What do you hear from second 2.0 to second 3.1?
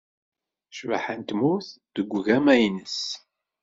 ugama-ines